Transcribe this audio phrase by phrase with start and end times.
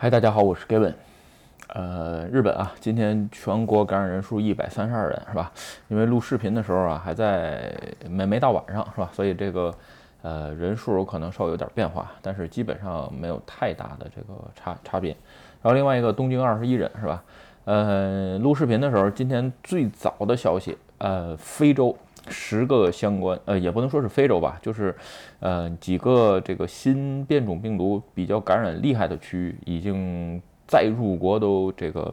[0.00, 0.94] 嗨，大家好，我是 Gavin。
[1.74, 5.50] 呃，日本啊，今天全国感染人数一百三十二人，是吧？
[5.88, 7.76] 因为录视频的时候啊，还在
[8.08, 9.10] 没没到晚上，是吧？
[9.12, 9.74] 所以这个
[10.22, 15.10] 呃人数可能稍微有点变化，但是基本上没有太大的这个差差别。
[15.60, 17.24] 然后另外一个东京二十一人，是吧？
[17.64, 21.98] 呃，录视频的时候，今天最早的消息，呃，非洲。
[22.30, 24.94] 十个相关，呃，也不能说是非洲吧，就是，
[25.40, 32.12] 呃，几个这个新变种病毒比较感染厉害的区域，已经再入国都这个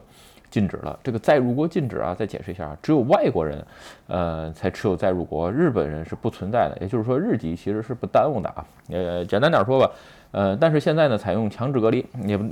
[0.50, 0.98] 禁止了。
[1.02, 3.66] 这个再入国禁止啊，再解释一下，只有外国人，
[4.06, 6.78] 呃，才持有再入国，日本人是不存在的。
[6.80, 8.64] 也就是说，日籍其实是不耽误的啊。
[8.88, 9.90] 呃，简单点说吧，
[10.32, 12.44] 呃，但是现在呢，采用强制隔离，也不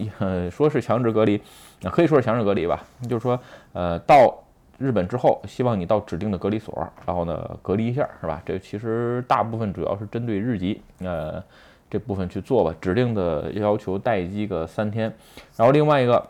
[0.50, 1.40] 说是强制隔离，
[1.80, 2.84] 那可以说是强制隔离吧。
[3.08, 3.40] 就是说，
[3.72, 4.40] 呃，到。
[4.84, 8.42] 日本之后，希望你到指定的隔离所，然后呢隔离一下，是吧？
[8.44, 11.42] 这其实大部分主要是针对日籍，呃，
[11.88, 12.74] 这部分去做吧。
[12.82, 15.10] 指定的要求待机个三天，
[15.56, 16.22] 然后另外一个，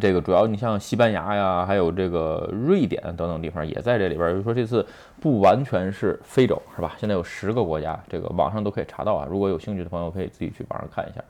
[0.00, 4.28] 这个主要你像西班牙呀，还有这个瑞典等等地方也在这里边。
[4.30, 4.84] 就是说这次
[5.20, 6.96] 不完全是非洲，是吧？
[6.98, 9.28] 现在有十个国家，这个网上都可以查到啊。
[9.30, 11.22] 如果有兴趣的朋友，可以自己去网上看一下。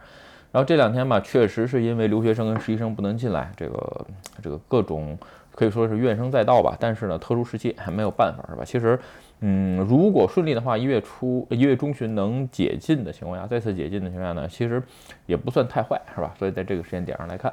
[0.50, 4.06] 然后这两天吧，确实是因为留学生跟实习生不能进来，这个
[4.42, 5.18] 这个各种。
[5.54, 8.64] 可以说是怨声载道吧，但是呢，特殊时期还没有办法，是吧？
[8.64, 8.98] 其实，
[9.40, 14.82] 嗯，如果顺利的话，一月初、一月中旬能解禁的情况下，再次解禁的情况下呢，其实
[15.26, 16.32] 也不算太坏，是吧？
[16.38, 17.52] 所以在这个时间点上来看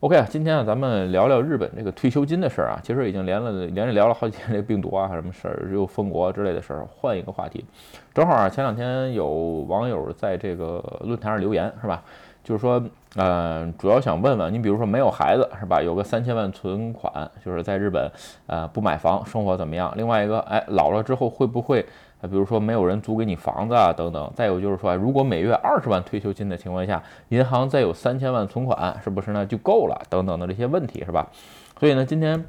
[0.00, 7.64] ，OK 啊，今天啊，咱们聊聊日本这个退休金的事儿啊，其实已经连了连着聊了好几天，这病毒啊，什么事儿又封国之类的事儿，换一个话题，
[8.14, 9.28] 正好啊，前两天有
[9.68, 12.02] 网友在这个论坛上留言，是吧？
[12.44, 12.82] 就是说，
[13.20, 15.82] 嗯，主要想问问你，比如说没有孩子是吧？
[15.82, 18.08] 有个三千万存款，就是在日本，
[18.46, 19.92] 呃，不买房，生活怎么样？
[19.96, 21.82] 另外一个，哎，老了之后会不会，
[22.22, 24.32] 比如说没有人租给你房子啊，等等。
[24.36, 30.00] 再有就是说，如果每月二十万退休金的情况下，银行再有三千万存款，是不是呢就够了？
[30.08, 31.26] 等等的这些问题是吧？
[31.80, 32.44] 所以呢，今天。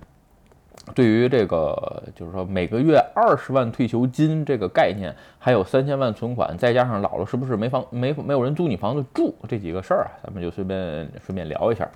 [0.96, 11.88] 对于这个，就是说每个月二十万退休金这个概念，还有三千万存款，再加上老了是不是没房没没有人租你房子住这几个事儿啊，咱们就随便顺便聊一下。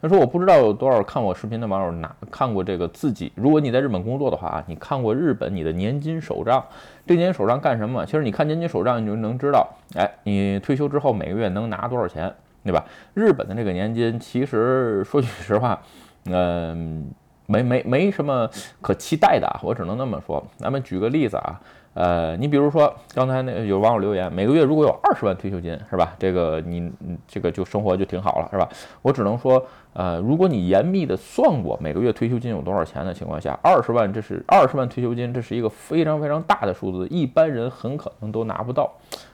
[0.00, 6.64] 他说我不知道有多少看我视频的网友拿看过这个自己，如果你在日本工作的话啊，你看过日本你的年金手账，
[7.06, 8.04] 这年金手账干什么？
[8.04, 12.84] 其实你看年金手账，你就能知道，哎，你退休之后每个月能拿多少钱，对吧？
[13.14, 15.80] 日本的这个年金，其实说句实话，
[16.24, 17.08] 嗯。
[17.52, 18.48] 没没没什么
[18.80, 20.42] 可期待的啊，我只能那么说。
[20.56, 21.60] 咱们举个例子啊，
[21.92, 26.14] 呃，你比如说刚才那有网友留言，每个月如果有二十万退休金，是吧？
[26.18, 26.90] 这个你
[27.28, 28.66] 这个就生活就挺好了，是吧？
[29.02, 29.62] 我只能说，
[29.92, 38.90] 呃，如果你严密的算过每个月退休金有多少钱的情况下，二十万这是二十万退休金，这是一个非常非常大的数字，一般人很可能都拿不到。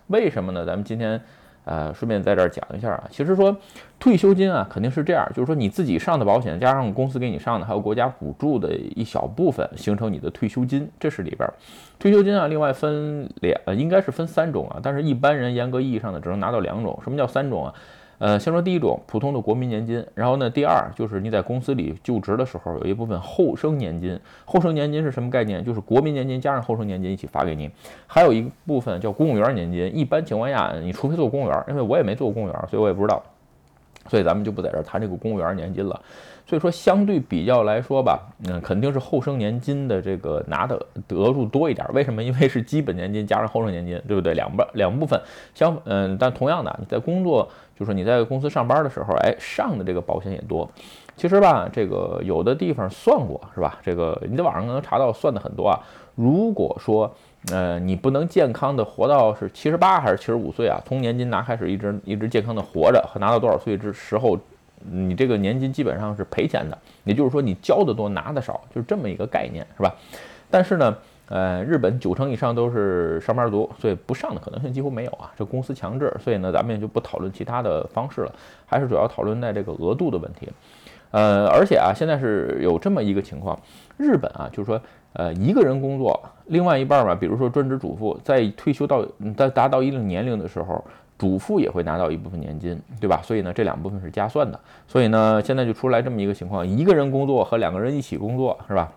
[0.09, 0.67] 为什么呢？
[0.67, 1.21] 咱们今天。
[1.65, 3.57] 呃，顺便在这儿讲一下啊，其实说
[3.99, 11.53] 退休金啊，肯定是这样，就是说你自己上的保险，加上公司给你上的，还有国家补助的一小部分，形成你的退休金，这是里边儿
[11.99, 12.47] 退休金啊。
[12.47, 16.99] 另外分两，呃，应该是分三种啊，但是一般人严格意义上的只能拿到两种。
[17.05, 17.75] 什么叫三种啊？
[18.19, 24.19] 呃，先说第一种普通的国民年金，然后呢，第二就是你在公司里就职的时候有一部分后生年金。
[24.45, 25.65] 后生年金是什么概念？
[25.65, 27.71] 就是国民年金加上后生年金一起发给你。
[28.07, 33.23] 还有一部分叫公务员年金，一般情况下，你除非做公务员，因为我也没做过公务员，所以我也不知道。
[34.09, 36.01] 所以咱们就不在这儿谈这个公务员年金了。
[36.47, 41.87] 所以说，相对比较来说吧，嗯，肯定是后生年金的这个拿的得数多一点。
[41.93, 42.23] 为什么？
[42.23, 44.33] 因为是基本年金加上后生年金，对不对？
[44.33, 45.21] 两半两部分
[45.55, 47.47] 相，嗯，但同样的，你在工作，
[47.79, 50.69] 就是你在公司上班的时候，哎，上的这个保险也多。
[51.17, 53.79] 其实吧，这个有的地方算过，是吧？
[53.85, 55.79] 这个你在网上能查到算的很多啊。
[56.15, 57.15] 如果说，
[57.53, 60.81] 呃，你不能健康的活到是七十八还是七十五岁啊？
[60.87, 64.39] 从年金拿开始，一直一直健康的活着，和拿到多少岁之时候。
[64.93, 69.93] 你这个年金基本上是赔钱的，也就是说你交的多拿的少，就是这么一个概念，是吧？
[70.49, 70.97] 但是呢，
[71.29, 75.31] 呃，日本九成以上都是上班族，所以不上的可能性几乎没有啊。
[75.37, 78.33] 这公司强制，所以呢，咱们也就不讨论其他的方式了，
[78.67, 80.49] 还是主要讨论在这个额度的问题。
[81.11, 83.59] 呃，而且啊，现在是有这么一个情况，
[83.97, 84.81] 日本啊，就是说，
[85.13, 89.05] 呃，一个人工作，另外一半吧，比如说专职主妇，在退休到
[89.37, 90.85] 在达到一定年龄的时候。
[91.19, 93.21] 主妇也会拿到一部分年金，对吧？
[93.25, 94.61] 所以呢，这两部分是加算的。
[94.87, 98.89] 所以呢，现在就出来这么一个情况：一个人工作和两个人一起工作，是吧？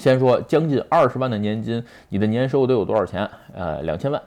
[0.00, 3.28] 先说将近二十万的年金，你的年收得有多少钱？
[3.54, 4.20] 呃，两千万。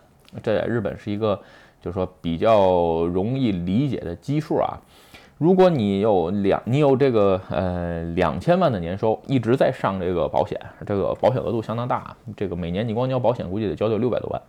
[0.43, 1.39] 这在日本是一个，
[1.81, 4.79] 就是说比较容易理解的基数啊。
[5.39, 14.39] 如果你有两，你有这个呃两千万的年收，一直在上这个保险，这个保险额度相当大，这个每年你光交保险估计得交掉六百多万。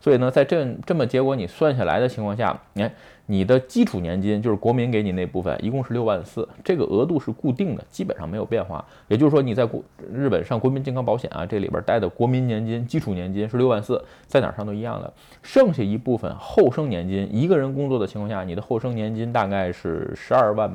[0.00, 2.94] 所以呢，在这这么结果你算下来的情况下，你哎，
[3.30, 8.82] 你的基础年金就是国民给你那部分，一共是六万四，这个额度是固定的，基本上没有变化。
[9.06, 15.12] 也就是说，你在国日本上国民健康保险啊，这里边带的国民年金、基础年金是六万四，在哪儿上都一样的。
[15.42, 20.72] 剩下一部分后生年金，一个人工作的情况下，你的后生年金大概是十二万。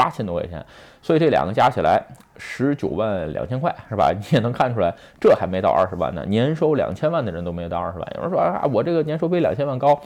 [0.00, 0.64] 八千多块钱，
[1.02, 2.02] 所以这两个加起来
[2.38, 4.10] 十九万两千块，是吧？
[4.16, 6.24] 你也能看出来，这还没到二十万呢。
[6.26, 8.12] 年收两千万的人都没到二十万。
[8.16, 10.00] 有人说啊，我这个年收比两千万高，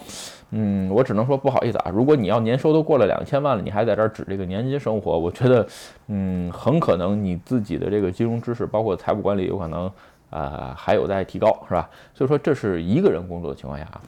[0.50, 1.93] 嗯，我只能说不好意思啊。
[1.94, 5.64] 如果你要年收都过了两千万了，你还在这儿指这个年金生活，我觉得，
[6.08, 9.88] 嗯，很可能你自己的这个金融知识，包括财务管理，有可能
[10.31, 11.88] 啊还有待提高，是吧？
[12.14, 14.00] 所以说这是一个人工作的情况下啊，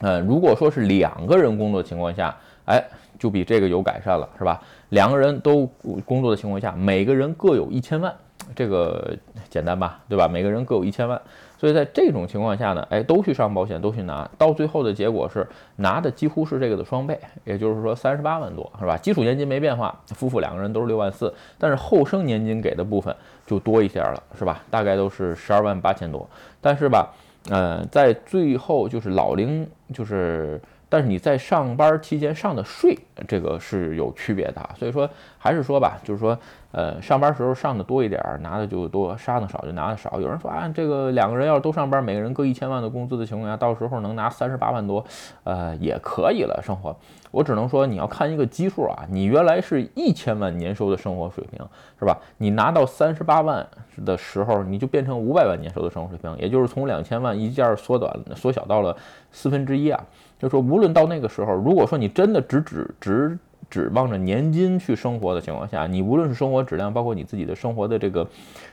[0.00, 2.34] 嗯，如果说是两个人工作的情况下，
[2.64, 2.82] 哎。
[3.16, 4.60] 就比这个有改善了，是吧？
[4.94, 5.66] 两个人都
[6.06, 8.14] 工作的情况下，每个人各有一千万，
[8.54, 9.12] 这个
[9.50, 10.28] 简单吧，对吧？
[10.28, 11.20] 每个人各有一千万，
[11.58, 15.44] 所以在这种情况下呢，哎，都去上保险，都去拿，到最后的结果是
[15.76, 18.96] 拿的几乎是这个的双倍，也就是说三十八万多，是吧？
[18.96, 23.12] 基础年金没变化，夫妇两个人都是六万四，但是后生年金给的部分
[23.44, 24.62] 就多一些了，是吧？
[24.70, 26.24] 大概都是十二万八千多，
[26.60, 27.12] 但是吧，
[27.50, 30.60] 呃，在最后就是老龄就是。
[30.94, 32.96] 但是你在上班期间上的税，
[33.26, 36.38] 这个是有区别的啊，所以说还是说吧，就是说，
[36.70, 40.20] 呃，上班时候上的多一点，拿的就多；上的少就拿的少。
[40.20, 45.04] 有人说啊，这个两个人要是都上班，每个人各一千万的工资的情况下，到时候能拿三十八万多，
[45.42, 46.94] 呃，也可以了生活。
[47.32, 51.58] 我只能说你要看一个基数啊，你原来是一千万年收的生活水平，
[51.98, 52.16] 是吧？
[52.38, 53.66] 你拿到三十八万
[54.06, 58.96] 的时候，你就变成五百万年收的生活水平，也就是从两千万一件缩短缩小到了
[59.32, 60.00] 四分之一啊。
[60.38, 63.38] 就说无论到那个时候，如果说你真的只指只
[63.70, 68.24] 指望着年金去生活的情况下，你无论是生活质量，包括你自己的生活的这个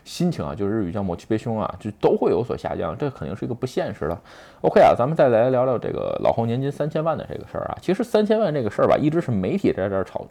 [0.04, 4.18] 心情啊，就是日语叫莫气悲胸啊，就都会有所下降，这肯定是一个不现实的。
[4.62, 7.78] OK 啊，咱们再来聊聊这个老后年金三千万的这个事儿啊。
[7.82, 10.24] 其实三千万这个事儿吧，一直是媒体在这儿炒，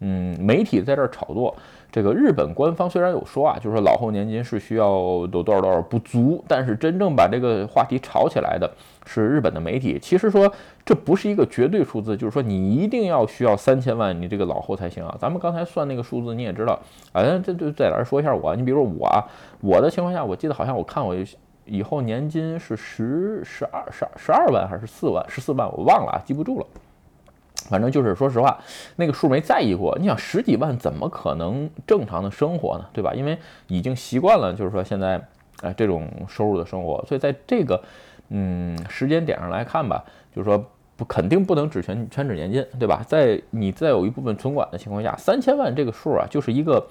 [0.00, 1.54] 嗯，媒体在这儿炒作。
[1.90, 8.70] 这个日本官方虽然有说啊，就是说老后年金是需要有多少多少不足，但是真正把这个话题炒起来的
[9.08, 9.98] 是日本的媒体。
[9.98, 10.52] 其实说
[10.84, 15.16] 这不是一个绝对数字，就是说你一定要需要三千万，你这个老后才行啊。
[15.18, 16.78] 咱们刚才算那个数字，你也知道，
[17.12, 19.24] 哎，这就再来说一下我，你比如说我啊，
[19.62, 21.16] 我的情况下，我记得好像我看我
[21.64, 26.66] 以后年金是十十二十十二万还是四万十四万，我忘了啊，记不住了。
[27.68, 28.58] 反正就是说实话，
[28.96, 29.94] 那个数没在意过。
[30.00, 32.86] 你想十几万怎么可能正常的生活呢？
[32.94, 33.12] 对吧？
[33.12, 35.20] 因为已经习惯了，就是说现在，
[35.60, 37.04] 哎，这种收入的生活。
[37.06, 37.78] 所以在这个，
[38.30, 40.04] 嗯，时间点上来看吧，
[40.34, 40.64] 就是说
[40.96, 43.02] 不肯定不能只全全指年金，对吧？
[43.06, 46.86] 在你再有一部分存款的情况下，三千万这个数啊，就是一个，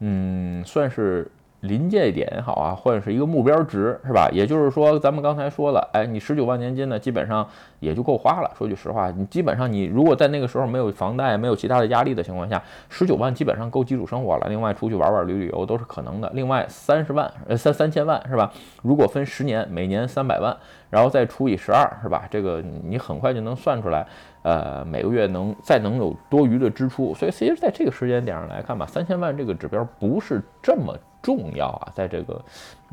[0.00, 1.30] 嗯，算是。
[1.62, 4.28] 临界点也好啊，或者是一个目标值，是吧？
[4.32, 7.48] 也就是说，咱们刚才说了，哎，你十九万年金呢，基本上
[7.78, 8.50] 也就够花了。
[8.58, 14.48] 说句实话，你基本上你如果在那个时候没有房贷、没有其他的压力的情况下，十九万基本上够基础生活了。
[14.48, 16.28] 另外出去玩玩、旅旅游都是可能的。
[16.34, 18.52] 另外三十万，呃三三千万是吧？
[18.82, 20.56] 如果分十年，每年三百万，
[20.90, 22.24] 然后再除以十二，是吧？
[22.28, 24.04] 这个你很快就能算出来，
[24.42, 27.14] 呃，每个月能再能有多余的支出。
[27.14, 30.92] 所以其实在这个时间点上来看吧，三千万这个指标不是这么。
[31.22, 32.42] 重要啊，在这个，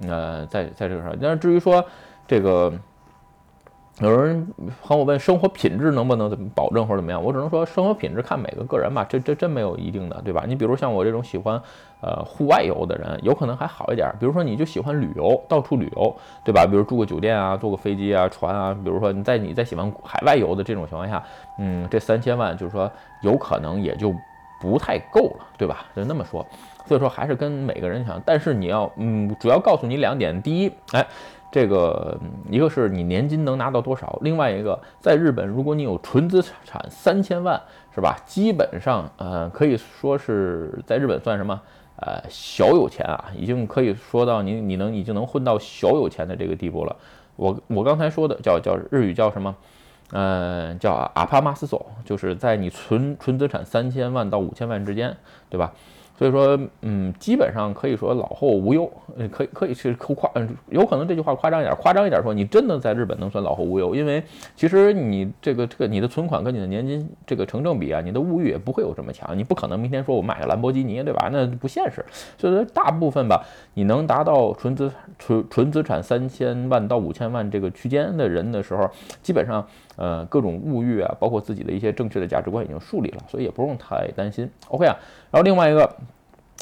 [0.07, 1.83] 呃，在在这个上，但是至于说
[2.27, 2.71] 这个，
[3.99, 4.47] 有人
[4.81, 10.45] 和我问生活品质能不能怎么保证或者怎么样，我只能说生活品质看每个个人吧，这这真没有一定的，对吧？
[10.47, 11.61] 你比如像我这种喜欢
[12.01, 14.09] 呃户外游的人，有可能还好一点。
[14.19, 16.15] 比如说你就喜欢旅游，到处旅游，
[16.45, 16.65] 对吧？
[16.65, 18.73] 比如住个酒店啊，坐个飞机啊，船啊。
[18.73, 21.21] 比如说你在你在喜欢海外游的这种情况下，
[21.57, 22.89] 嗯，这三千万就是说
[23.21, 24.13] 有可能也就
[24.61, 25.85] 不太够了，对吧？
[25.95, 26.45] 就那么说。
[26.89, 31.05] 所以说还是跟每个人想，但是你要，嗯，主要告诉你两点：第一，哎，
[31.51, 32.19] 这个
[32.49, 37.61] 一个是你年金能拿到多少；另外一个，在日本，如果你有纯资产三千万，
[37.93, 38.17] 是吧？
[38.25, 41.61] 基本上，呃，可以说是在日本算什么？
[41.97, 46.95] 呃，小有钱啊，已经可以说到你你能已经能混到小有钱的这个地步了。
[47.35, 49.55] 我我刚才说的叫叫日语叫什么？
[50.11, 55.15] 嗯，叫阿帕马斯索，就是在你纯纯资产三千万到五千万之间，
[55.51, 55.71] 对吧？
[56.19, 64.21] 所以说，嗯，基本上可以说老后无忧，嗯，可以可以是夸，嗯，有可能这句话夸张一点，夸张一点说，你真的在日本能算老后无忧，因为
[64.53, 71.29] 其实你这个这个你的存款跟你的年金这个成正比啊，你的物欲也不会有这么强，你不可能明天说我买个兰博基尼，对吧？
[71.31, 72.03] 那不现实。
[72.37, 73.41] 所以说大部分吧，
[73.73, 78.91] 你能达到纯资纯纯资产三千万到五千万这个区间的人的时候，
[79.23, 79.65] 基本上，
[79.99, 84.49] 呃，各种物欲啊，包括自己的一些正确的价值观已经树立了，所以也不用太担心。
[84.69, 84.95] OK 啊，
[85.29, 85.87] 然后另外一个。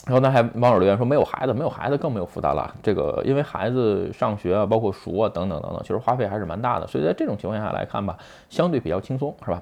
[0.06, 2.74] 然后呢还网友留言说没有孩子，没有孩子更没有负担了。
[2.82, 6.88] 这个因为孩子上学啊，包括熟啊等等等等，其实花费还是蛮大的。
[6.88, 8.18] 所以在这种情况下来看吧，
[8.48, 9.62] 相对比较轻松，是吧？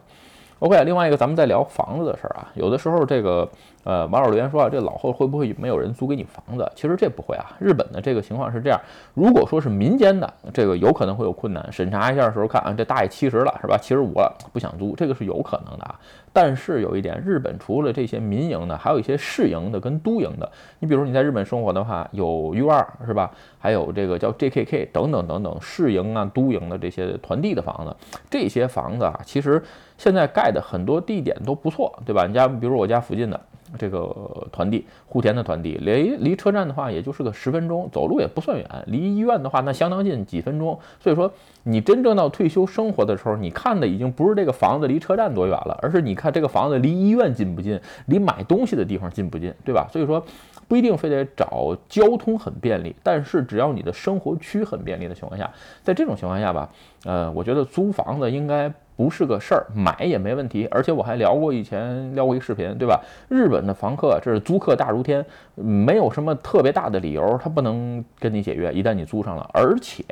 [0.59, 3.47] OK，另外一个咱们再聊房子的事儿啊，有的时候这个
[3.83, 6.71] 呃网友留言说啊，这老后会不会没有人租给你房子？
[6.75, 8.79] 其实这不会啊，日本的这个情况是这样，
[9.13, 13.77] 如果说是民间的，这个有可能会有困难，审查一下的时候看啊，这大爷七十了是吧？
[13.77, 15.99] 七十五了不想租，这个是有可能的啊。
[16.31, 20.49] 但是有一点，日本除了这些民营的，还有一些市营的跟都营的。
[20.79, 23.29] 你比如你在日本生活的话，有 U 二是吧？
[23.59, 27.95] 还有这个叫 JKK 等等等等市营啊、都营的这些团地的房子，
[28.29, 29.61] 这些房子啊，其实
[29.97, 32.25] 现在盖的很多地点都不错，对吧？
[32.27, 33.39] 你家比如我家附近的。
[33.77, 40.79] 这个团地，户田的团地，离离车站的话，也就是个十分钟，走路也不算远；离医院的话，那相当近，几分钟。
[40.97, 41.29] 所以说，
[41.63, 49.89] 你真正到退休生活的时候，你看的已经不是这个房子离车站多远了，而是你看这个房子离医院近不近，离买东西的地方近不近，对吧？
[49.91, 50.23] 所以说，
[50.69, 55.51] 不一定非得找交通很便利，但是只要你的生活区很便利的情况下，
[55.83, 56.69] 在这种情况下吧，
[57.03, 58.71] 呃，我觉得租房子应该。
[58.95, 60.67] 不是个事儿，买也没问题。
[60.71, 63.01] 而且我还聊过以前聊过一视频，对吧？
[63.27, 65.25] 日本的房客这是租客大如天，
[65.55, 68.71] 没有什么特别大的理由，他不能跟你解约。
[68.71, 70.03] 一旦你租上了，而且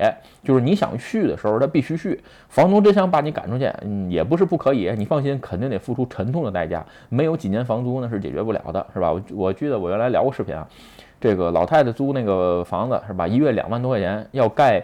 [0.43, 2.21] 就是你想续的时候，他必须续。
[2.49, 4.91] 房东真想把你赶出去，嗯，也不是不可以。
[4.97, 6.85] 你放心，肯定得付出沉痛的代价。
[7.09, 9.11] 没有几年房租那是解决不了的，是吧？
[9.11, 10.67] 我我记得我原来聊过视频啊，
[11.21, 13.27] 这个老太太租那个房子是吧？
[13.27, 14.83] 一月两万多块钱要盖。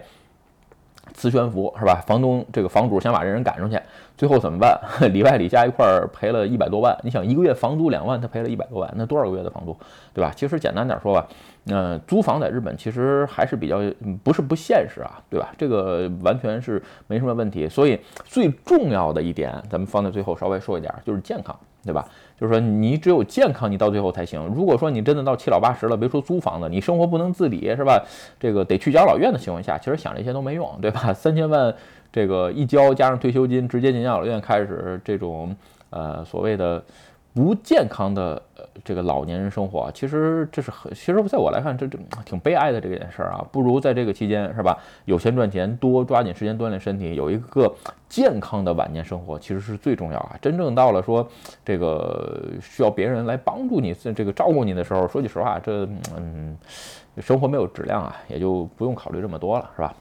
[1.13, 1.95] 磁悬浮是吧？
[2.05, 3.79] 房东这个房主想把这人赶出去，
[4.17, 4.79] 最后怎么办？
[5.13, 6.97] 里外里加一块儿赔了一百多万。
[7.03, 9.75] 你想一个月房租两万，他赔了一百多万，那多少个月的房租，
[10.13, 10.31] 对吧？
[10.35, 11.27] 其实简单点说吧，
[11.65, 13.79] 嗯，租房在日本其实还是比较
[14.23, 15.53] 不是不现实啊，对吧？
[15.57, 17.67] 这个完全是没什么问题。
[17.67, 21.55] 所以最重要的一点，咱们放在最后稍微说一点，就是健康。
[21.81, 22.05] 对吧？
[22.39, 24.43] 就是说，你只有健康，你到最后才行。
[24.55, 28.01] 如果说你真的到七老八十了，别说租房子，你生活不能自理，是吧？
[28.39, 31.13] 这个得去养老院的情况下，其实想这些都没用，对吧？
[31.13, 31.73] 三千万
[32.11, 35.55] 这个一交，加上退休金，直接进养老院，开始这种
[35.89, 36.83] 呃所谓的。
[37.33, 43.45] 不健康的呃这个老年人生活，其实这是很，其实在我来看，这这挺悲哀的这件事儿啊。
[43.51, 47.71] 不如在这个期间是吧，有钱赚钱，多抓紧时间锻炼身体，有一个
[48.09, 50.35] 健康的晚年生活，其实是最重要啊。
[50.41, 51.25] 真正到了说
[51.63, 56.57] 这个需要别人来帮助你，这个照顾你的时候，说句实话，这嗯，
[57.19, 59.93] 生活没有质量啊，也就不用考虑这么多了，是吧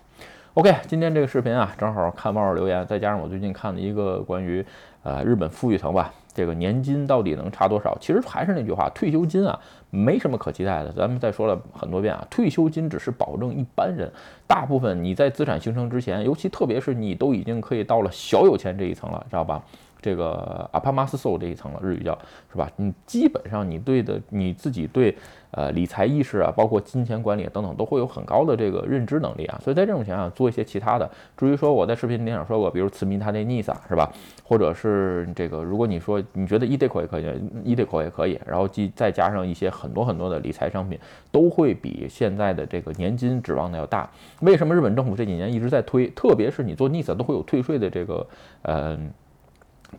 [0.54, 4.64] ？OK，今天这个视频啊，正好看网友留言，再加上我最近看的一个关于
[5.02, 6.12] 呃日本富裕层吧。
[6.38, 7.98] 这个年金到底能差多少？
[8.00, 9.58] 其实还是那句话，退休金啊，
[9.90, 10.92] 没什么可期待的。
[10.92, 14.10] 咱们再说了很多遍啊，退休金只是保证一般人，
[14.46, 19.62] 大部分你在资产形成之前，尤其特别是你都已经可以到了小有钱这一层了，知道吧？
[20.00, 22.16] 这个阿帕马斯 so 这一层了，日语叫
[22.52, 22.70] 是吧？
[22.76, 25.12] 你基本上你对的你自己对
[25.50, 29.58] 呃理财意识啊，包括金钱管理等等，都会有很高的这个认知能力啊。
[29.60, 34.08] 所以在这种情况下做一些其他的，至于说我在视频里上说过，比如慈民他那 NISA 是吧？
[34.44, 37.24] 或者是这个，如果你说你觉得 eDeco 也可以
[37.64, 40.98] ，eDeco 也可以，然后即再加上一些很多很多的理财商品，
[41.30, 44.10] 都会比现在的这个年金指望的要大。
[44.40, 46.08] 为什么日本政府这几年一直在推？
[46.08, 48.26] 特别是你做 NISA 都会有退税的这个
[48.62, 49.10] 嗯。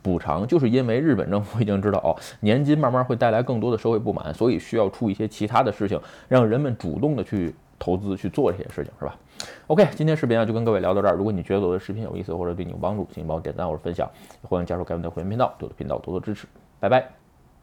[0.03, 9.17] 补偿就是因为日本政府已经知道哦，年金慢慢会带来更多的社会不满，所以需要出一些其他的事情，让人们主动的去投资去做这些事情，是吧
[9.65, 11.15] ？OK，今天视频啊就跟各位聊到这儿。
[11.15, 14.07] 如果你觉得我的视频有意思或者对你有帮助，请帮我点赞或者分享，
[14.43, 16.45] 欢迎加入改文的会员频道，对我的频道多多支持。
[16.79, 17.18] 拜拜。